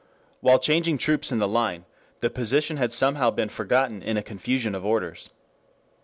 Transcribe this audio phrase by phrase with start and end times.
[0.39, 1.85] While changing troops in the line,
[2.21, 5.29] the position had somehow been forgotten in a confusion of orders.